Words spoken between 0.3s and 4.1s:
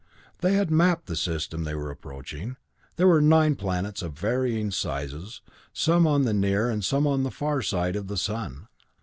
They had mapped the system they were approaching; there were nine planets